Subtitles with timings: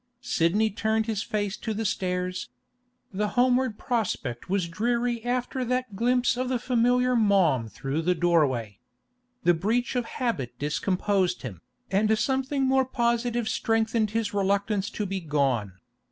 [0.23, 2.49] Sidney turned his face to the stairs.
[3.13, 8.79] The homeward prospect was dreary after that glimpse of the familiar room through the doorway.
[9.43, 11.61] The breach of habit discomposed him,
[11.91, 15.73] and something more positive strengthened his reluctance to be gone.